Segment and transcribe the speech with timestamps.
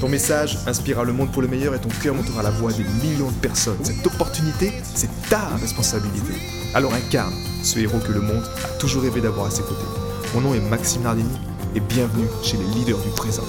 [0.00, 2.84] Ton message inspirera le monde pour le meilleur et ton cœur montera la voix des
[2.84, 3.82] millions de personnes.
[3.82, 6.34] Cette opportunité, c'est ta responsabilité.
[6.74, 9.86] Alors incarne ce héros que le monde a toujours rêvé d'avoir à ses côtés.
[10.34, 11.38] Mon nom est Maxime Nardini
[11.74, 13.44] et bienvenue chez les leaders du présent.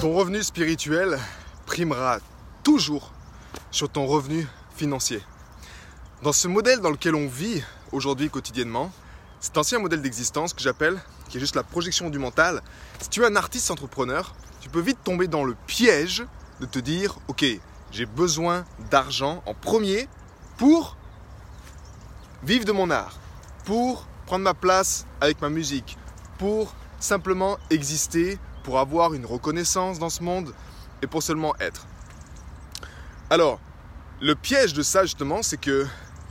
[0.00, 1.18] Ton revenu spirituel
[1.66, 2.18] primera
[2.62, 3.10] toujours
[3.72, 5.20] sur ton revenu financier.
[6.22, 8.92] Dans ce modèle dans lequel on vit aujourd'hui quotidiennement,
[9.40, 12.62] cet ancien modèle d'existence que j'appelle, qui est juste la projection du mental,
[13.00, 16.24] si tu es un artiste entrepreneur, tu peux vite tomber dans le piège
[16.60, 17.44] de te dire, ok,
[17.90, 20.08] j'ai besoin d'argent en premier
[20.56, 20.96] pour
[22.42, 23.16] vivre de mon art,
[23.64, 25.96] pour prendre ma place avec ma musique,
[26.38, 30.54] pour simplement exister, pour avoir une reconnaissance dans ce monde
[31.02, 31.86] et pour seulement être.
[33.30, 33.60] Alors,
[34.20, 35.86] le piège de ça justement, c'est que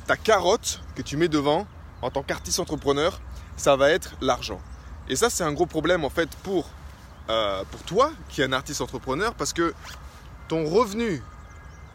[0.07, 1.67] ta carotte que tu mets devant
[2.01, 3.21] en tant qu'artiste entrepreneur,
[3.55, 4.59] ça va être l'argent.
[5.09, 6.69] Et ça, c'est un gros problème en fait pour
[7.29, 9.73] euh, pour toi qui es un artiste entrepreneur parce que
[10.47, 11.21] ton revenu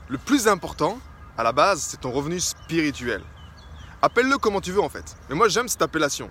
[0.08, 0.98] le plus important
[1.36, 3.22] à la base, c'est ton revenu spirituel.
[4.00, 5.16] Appelle-le comme tu veux en fait.
[5.28, 6.30] Mais moi j'aime cette appellation.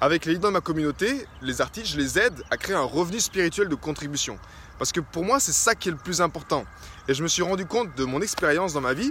[0.00, 3.20] Avec les leaders de ma communauté, les artistes, je les aide à créer un revenu
[3.20, 4.38] spirituel de contribution.
[4.78, 6.64] Parce que pour moi, c'est ça qui est le plus important.
[7.06, 9.10] Et je me suis rendu compte de mon expérience dans ma vie,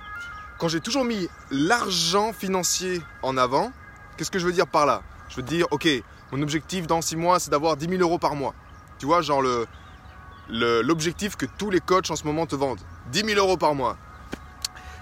[0.59, 3.71] quand j'ai toujours mis l'argent financier en avant,
[4.17, 5.01] qu'est-ce que je veux dire par là?
[5.29, 5.87] Je veux dire, ok,
[6.34, 8.56] mon objectif dans 6 mois, c'est d'avoir 10 000 euros par mois.
[8.98, 9.67] Tu vois, genre le,
[10.50, 12.81] l'objectif que tous les coachs en ce moment te vendent.
[13.12, 13.98] 10 000 euros par mois.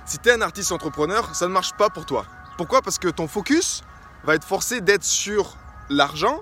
[0.05, 2.25] Si tu es un artiste entrepreneur, ça ne marche pas pour toi.
[2.57, 2.81] Pourquoi?
[2.81, 3.81] Parce que ton focus
[4.25, 5.55] va être forcé d'être sur
[5.89, 6.41] l'argent,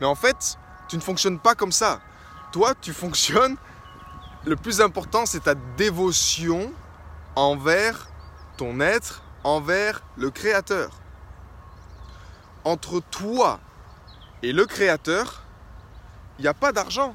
[0.00, 0.58] mais en fait,
[0.88, 2.00] tu ne fonctionnes pas comme ça.
[2.52, 3.56] Toi, tu fonctionnes.
[4.44, 6.70] Le plus important, c'est ta dévotion
[7.36, 8.06] envers
[8.58, 10.90] ton être, envers le Créateur.
[12.64, 13.60] Entre toi
[14.42, 15.42] et le Créateur,
[16.38, 17.14] il n'y a pas d'argent.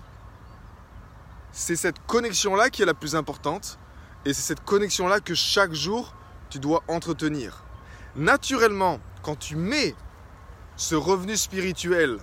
[1.51, 3.77] C'est cette connexion-là qui est la plus importante.
[4.25, 6.13] Et c'est cette connexion-là que chaque jour,
[6.49, 7.63] tu dois entretenir.
[8.15, 9.95] Naturellement, quand tu mets
[10.75, 12.19] ce revenu spirituel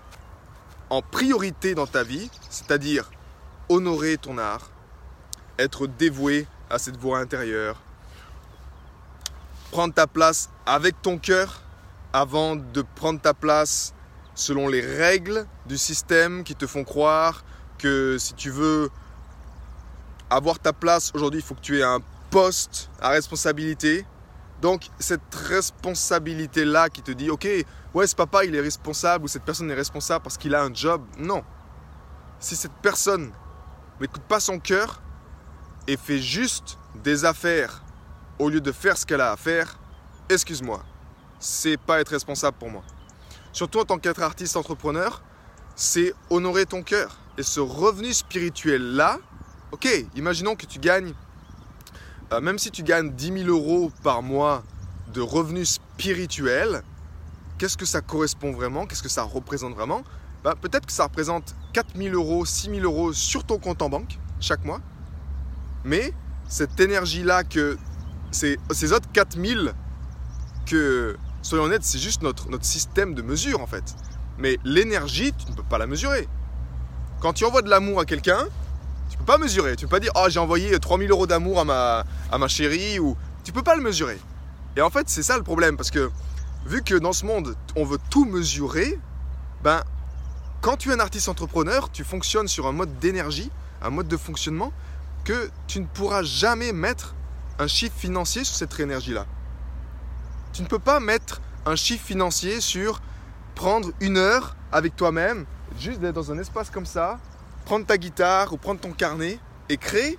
[0.91, 3.11] en priorité dans ta vie, c'est-à-dire
[3.69, 4.71] honorer ton art,
[5.59, 7.81] être dévoué à cette voix intérieure,
[9.71, 11.63] prendre ta place avec ton cœur
[12.13, 13.93] avant de prendre ta place
[14.39, 17.45] selon les règles du système qui te font croire
[17.77, 18.89] que si tu veux
[20.31, 22.01] avoir ta place aujourd'hui, il faut que tu aies un
[22.31, 24.07] poste à responsabilité.
[24.63, 27.49] Donc cette responsabilité-là qui te dit, ok,
[27.95, 30.73] ouais, ce papa, il est responsable ou cette personne est responsable parce qu'il a un
[30.73, 31.03] job.
[31.19, 31.43] Non.
[32.39, 33.33] Si cette personne
[34.01, 35.03] n'écoute pas son cœur
[35.89, 37.83] et fait juste des affaires
[38.39, 39.79] au lieu de faire ce qu'elle a à faire,
[40.29, 40.85] excuse-moi,
[41.41, 42.85] c'est pas être responsable pour moi.
[43.53, 45.23] Surtout en tant qu'être artiste entrepreneur,
[45.75, 47.19] c'est honorer ton cœur.
[47.39, 49.19] Et ce revenu spirituel-là,
[49.73, 51.15] ok, imaginons que tu gagnes,
[52.33, 54.65] euh, même si tu gagnes 10 000 euros par mois
[55.15, 56.83] de revenus spirituels,
[57.59, 58.87] qu'est-ce que ça correspond vraiment?
[58.87, 60.03] Qu'est-ce que ça représente vraiment?
[60.45, 63.89] Bah, Peut-être que ça représente 4 000 euros, 6 000 euros sur ton compte en
[63.89, 64.81] banque chaque mois.
[65.85, 66.13] Mais
[66.49, 67.79] cette énergie-là que
[68.31, 69.69] ces, ces autres 4 000
[70.67, 73.95] que soyons honnêtes, c'est juste notre, notre système de mesure en fait.
[74.39, 76.29] Mais l'énergie, tu ne peux pas la mesurer.
[77.21, 78.47] Quand tu envoies de l'amour à quelqu'un,
[79.11, 79.75] tu ne peux pas mesurer.
[79.77, 82.49] Tu ne peux pas dire Oh, j'ai envoyé 3000 euros d'amour à ma, à ma
[82.49, 83.01] chérie.
[83.01, 84.19] ou Tu ne peux pas le mesurer.
[84.77, 85.77] Et en fait, c'est ça le problème.
[85.77, 86.11] Parce que
[86.67, 88.99] vu que dans ce monde, on veut tout mesurer,
[89.63, 89.83] ben,
[90.61, 93.51] quand tu es un artiste entrepreneur, tu fonctionnes sur un mode d'énergie,
[93.83, 94.73] un mode de fonctionnement,
[95.25, 97.15] que tu ne pourras jamais mettre
[97.59, 99.27] un chiffre financier sur cette énergie-là.
[100.53, 103.01] Tu ne peux pas mettre un chiffre financier sur
[103.55, 105.45] prendre une heure avec toi-même,
[105.79, 107.19] juste d'être dans un espace comme ça,
[107.65, 110.19] prendre ta guitare ou prendre ton carnet et créer.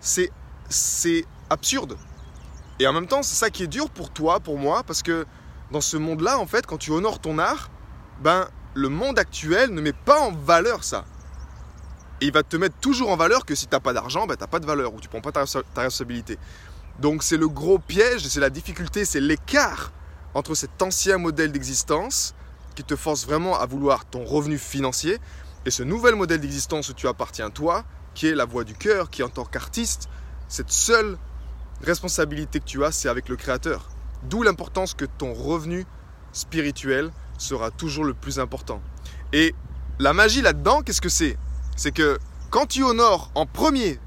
[0.00, 0.30] C'est,
[0.68, 1.96] c'est absurde.
[2.80, 5.26] Et en même temps, c'est ça qui est dur pour toi, pour moi, parce que
[5.70, 7.70] dans ce monde-là, en fait, quand tu honores ton art,
[8.20, 11.04] ben, le monde actuel ne met pas en valeur ça.
[12.20, 14.34] Et il va te mettre toujours en valeur que si tu n'as pas d'argent, ben,
[14.36, 16.38] tu n'as pas de valeur ou tu prends pas ta, ta responsabilité.
[16.98, 19.92] Donc c'est le gros piège, c'est la difficulté, c'est l'écart
[20.34, 22.34] entre cet ancien modèle d'existence
[22.74, 25.18] qui te force vraiment à vouloir ton revenu financier
[25.66, 29.10] et ce nouvel modèle d'existence où tu appartiens toi, qui est la voix du cœur,
[29.10, 30.08] qui en tant qu'artiste,
[30.48, 31.18] cette seule
[31.82, 33.88] responsabilité que tu as, c'est avec le Créateur.
[34.24, 35.86] D'où l'importance que ton revenu
[36.32, 38.82] spirituel sera toujours le plus important.
[39.32, 39.54] Et
[39.98, 41.36] la magie là-dedans, qu'est-ce que c'est?
[41.76, 42.18] C'est que
[42.50, 43.98] quand tu honores en premier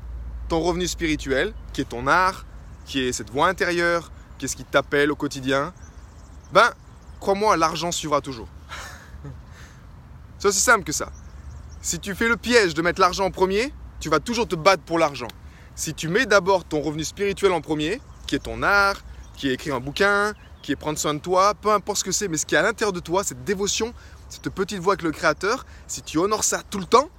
[0.47, 2.45] ton revenu spirituel, qui est ton art,
[2.87, 5.73] qui est cette voix intérieure, qui est ce qui t'appelle au quotidien,
[6.53, 6.71] ben,
[7.19, 8.47] crois-moi, l'argent suivra toujours.
[10.39, 11.11] c'est aussi simple que ça.
[11.81, 14.83] Si tu fais le piège de mettre l'argent en premier, tu vas toujours te battre
[14.83, 15.27] pour l'argent.
[15.75, 18.97] Si tu mets d'abord ton revenu spirituel en premier, qui est ton art,
[19.35, 22.11] qui est écrire un bouquin, qui est prendre soin de toi, peu importe ce que
[22.11, 23.93] c'est, mais ce qui est à l'intérieur de toi, cette dévotion,
[24.29, 27.09] cette petite voix avec le Créateur, si tu honores ça tout le temps,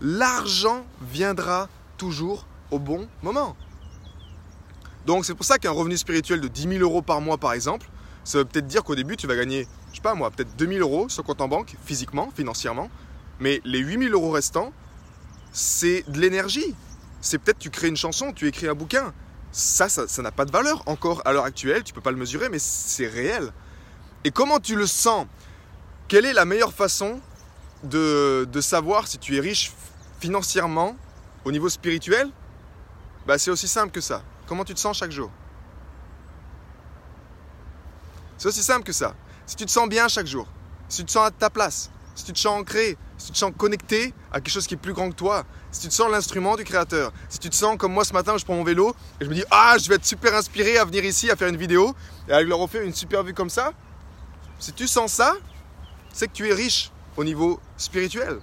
[0.00, 3.56] l'argent viendra toujours au bon moment.
[5.06, 7.88] Donc c'est pour ça qu'un revenu spirituel de 10 000 euros par mois, par exemple,
[8.24, 10.66] ça veut peut-être dire qu'au début, tu vas gagner, je sais pas moi, peut-être 2
[10.66, 12.90] 000 euros sur compte en banque, physiquement, financièrement,
[13.40, 14.72] mais les 8 000 euros restants,
[15.52, 16.74] c'est de l'énergie.
[17.20, 19.12] C'est peut-être tu crées une chanson, tu écris un bouquin.
[19.50, 22.48] Ça, ça n'a pas de valeur encore à l'heure actuelle, tu peux pas le mesurer,
[22.48, 23.52] mais c'est réel.
[24.24, 25.26] Et comment tu le sens?
[26.06, 27.20] Quelle est la meilleure façon
[27.82, 29.72] de, de savoir si tu es riche
[30.20, 30.96] financièrement
[31.44, 32.30] au niveau spirituel?
[33.26, 34.22] Bah, C'est aussi simple que ça.
[34.48, 35.30] Comment tu te sens chaque jour?
[38.38, 39.14] C'est aussi simple que ça.
[39.46, 40.48] Si tu te sens bien chaque jour,
[40.88, 43.38] si tu te sens à ta place, si tu te sens ancré, si tu te
[43.38, 46.10] sens connecté à quelque chose qui est plus grand que toi, si tu te sens
[46.10, 48.94] l'instrument du créateur, si tu te sens comme moi ce matin, je prends mon vélo
[49.20, 51.48] et je me dis Ah, je vais être super inspiré à venir ici, à faire
[51.48, 51.94] une vidéo
[52.26, 53.72] et à leur offrir une super vue comme ça.
[54.58, 55.34] Si tu sens ça,
[56.12, 58.38] c'est que tu es riche au niveau spirituel.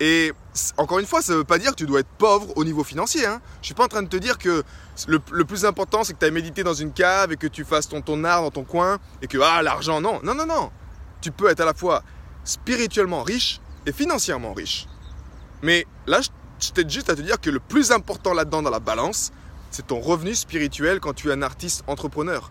[0.00, 0.32] Et
[0.76, 2.84] encore une fois, ça ne veut pas dire que tu dois être pauvre au niveau
[2.84, 3.24] financier.
[3.24, 3.40] Hein.
[3.56, 4.62] Je ne suis pas en train de te dire que
[5.08, 7.88] le, plus important, c'est que tu ailles méditer dans une cave et que tu fasses
[7.88, 10.70] ton, art dans ton coin et que ah, l'argent, non, non, non, non.
[11.20, 12.02] Tu peux être à la fois
[12.44, 14.86] spirituellement riche et financièrement riche.
[15.62, 16.20] Mais là,
[16.58, 19.32] je t'aide juste à te dire que le plus important là-dedans dans la balance,
[19.70, 22.50] c'est ton revenu spirituel quand tu es un artiste entrepreneur.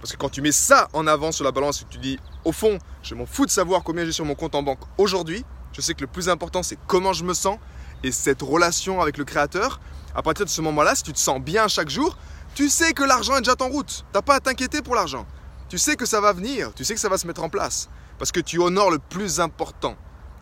[0.00, 2.52] Parce que quand tu mets ça en avant sur la balance et tu dis, au
[2.52, 5.80] fond, je m'en fous de savoir combien j'ai sur mon compte en banque aujourd'hui, je
[5.80, 7.58] sais que le plus important, c'est comment je me sens
[8.02, 9.80] et cette relation avec le créateur.
[10.14, 12.16] À partir de ce moment-là, si tu te sens bien chaque jour,
[12.54, 14.04] tu sais que l'argent est déjà en route.
[14.12, 15.26] Tu n'as pas à t'inquiéter pour l'argent.
[15.68, 17.88] Tu sais que ça va venir, tu sais que ça va se mettre en place.
[18.18, 19.96] Parce que tu honores le plus important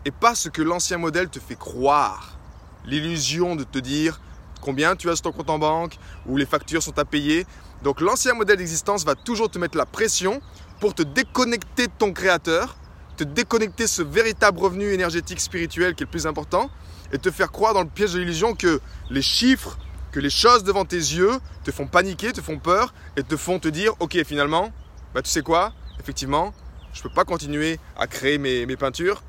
[0.04, 2.38] et pas ce que l'ancien modèle te fait croire.
[2.84, 4.20] L'illusion de te dire
[4.62, 7.46] combien tu as sur ton compte en banque ou les factures sont à payer.
[7.82, 10.40] Donc l'ancien modèle d'existence va toujours te mettre la pression
[10.80, 12.76] pour te déconnecter de ton créateur,
[13.16, 16.70] te déconnecter ce véritable revenu énergétique spirituel qui est le plus important
[17.12, 18.80] et te faire croire dans le piège de l'illusion que
[19.10, 19.78] les chiffres,
[20.12, 21.32] que les choses devant tes yeux
[21.64, 24.70] te font paniquer, te font peur et te font te dire ok finalement,
[25.14, 26.52] bah tu sais quoi, effectivement,
[26.92, 29.22] je peux pas continuer à créer mes, peintures,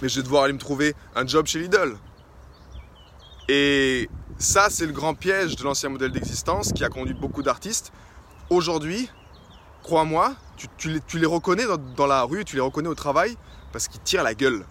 [0.00, 1.96] mais je vais devoir aller me trouver un job chez Lidl.
[3.48, 7.92] Et ça, c'est le grand piège de l'ancien modèle d'existence qui a conduit beaucoup d'artistes.
[8.48, 9.10] Aujourd'hui,
[9.82, 11.64] crois-moi, tu, les, reconnais
[11.96, 13.36] dans, la rue, tu les reconnais au travail
[13.72, 14.64] parce qu'ils tirent la gueule,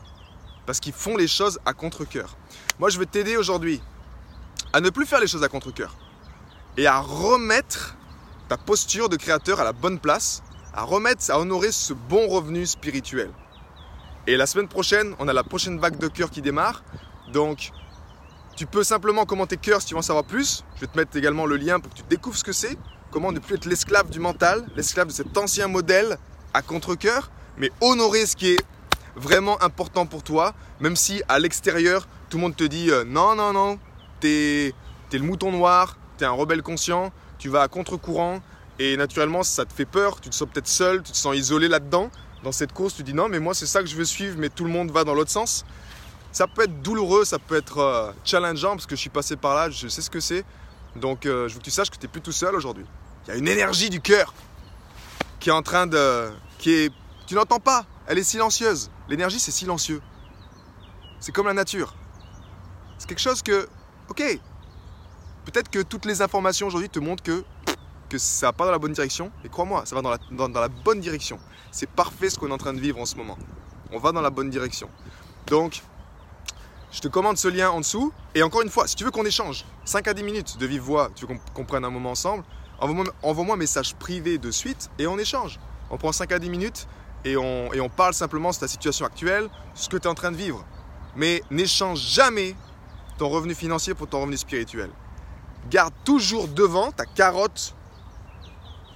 [0.65, 2.37] parce qu'ils font les choses à contre-coeur.
[2.79, 3.81] Moi, je vais t'aider aujourd'hui
[4.71, 5.95] à ne plus faire les choses à contre-coeur
[6.77, 7.95] et à remettre
[8.49, 10.43] ta posture de créateur à la bonne place
[10.73, 13.29] à remettre, à honorer ce bon revenu spirituel.
[14.25, 16.83] Et la semaine prochaine, on a la prochaine vague de cœur qui démarre.
[17.31, 17.71] Donc,
[18.55, 20.63] tu peux simplement commenter cœur si tu veux en savoir plus.
[20.75, 22.77] Je vais te mettre également le lien pour que tu découvres ce que c'est.
[23.13, 26.17] Comment ne plus être l'esclave du mental, l'esclave de cet ancien modèle
[26.51, 27.29] à contre-cœur,
[27.59, 28.59] mais honorer ce qui est
[29.15, 33.35] vraiment important pour toi, même si à l'extérieur, tout le monde te dit euh, non,
[33.35, 33.77] non, non,
[34.19, 34.73] t'es
[35.11, 38.41] es le mouton noir, t'es un rebelle conscient, tu vas à contre-courant,
[38.79, 41.67] et naturellement, ça te fait peur, tu te sens peut-être seul, tu te sens isolé
[41.67, 42.09] là-dedans.
[42.43, 44.49] Dans cette course, tu dis non, mais moi c'est ça que je veux suivre, mais
[44.49, 45.65] tout le monde va dans l'autre sens.
[46.31, 49.53] Ça peut être douloureux, ça peut être euh, challengeant parce que je suis passé par
[49.53, 50.43] là, je sais ce que c'est.
[50.95, 52.85] Donc euh, je veux que tu saches que tu n'es plus tout seul aujourd'hui.
[53.25, 54.33] Il y a une énergie du cœur
[55.39, 56.31] qui est en train de.
[56.57, 56.93] qui est.
[57.27, 58.91] Tu n'entends pas, elle est silencieuse.
[59.07, 60.01] L'énergie c'est silencieux.
[61.19, 61.95] C'est comme la nature.
[62.97, 63.67] C'est quelque chose que.
[64.09, 64.23] Ok.
[65.45, 67.43] Peut-être que toutes les informations aujourd'hui te montrent que
[68.13, 70.47] que ça va pas dans la bonne direction, et crois-moi, ça va dans la, dans,
[70.47, 71.39] la bonne direction.
[71.71, 73.39] C'est parfait ce qu'on est en train de vivre en ce moment.
[73.91, 74.87] On va dans la bonne direction.
[75.47, 75.81] Donc,
[76.91, 78.13] je te commande ce lien en dessous.
[78.35, 80.81] Et encore une fois, si tu veux qu'on échange 5 à 10 minutes de vive
[80.81, 82.43] voix, tu veux qu'on prenne un moment ensemble,
[82.79, 85.59] envoie-moi un message privé de suite et on échange.
[85.89, 86.87] On prend 5 à 10 minutes
[87.25, 90.37] et on, parle simplement de ta situation actuelle, ce que tu es en train de
[90.37, 90.65] vivre.
[91.15, 92.55] Mais n'échange jamais
[93.17, 94.89] ton revenu financier pour ton revenu spirituel.
[95.69, 97.75] Garde toujours devant ta carotte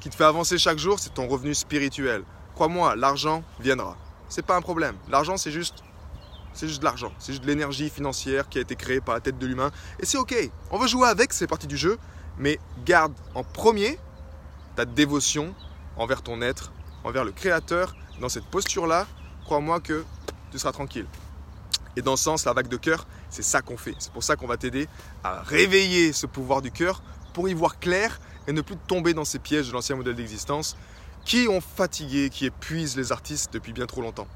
[0.01, 2.23] qui te fait avancer chaque jour, c'est ton revenu spirituel.
[2.55, 3.95] Crois-moi, l'argent viendra.
[4.29, 4.95] C'est pas un problème.
[5.09, 5.83] L'argent, c'est juste,
[6.53, 7.11] C'est juste de l'argent.
[7.19, 9.71] C'est juste de l'énergie financière qui a été créée par la tête de l'humain.
[9.99, 10.35] Et c'est ok.
[10.71, 11.97] On veut jouer avec, c'est partie du jeu.
[12.37, 13.97] Mais garde en premier
[14.75, 15.53] ta dévotion
[15.97, 16.71] envers ton être,
[17.03, 17.95] envers le Créateur.
[18.21, 19.07] Dans cette posture-là,
[19.45, 20.03] crois-moi que
[20.51, 21.07] tu seras tranquille.
[21.95, 23.95] Et dans ce sens, la vague de cœur, c'est ça qu'on fait.
[23.99, 24.87] C'est pour ça qu'on va t'aider
[25.23, 27.01] à réveiller ce pouvoir du cœur
[27.33, 30.77] pour y voir clair et ne plus tomber dans ces pièges de l'ancien modèle d'existence
[31.25, 34.27] qui ont fatigué, qui épuisent les artistes depuis bien trop longtemps.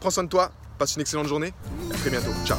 [0.00, 1.52] Prends soin de toi, passe une excellente journée,
[1.90, 2.32] à très bientôt.
[2.44, 2.58] Ciao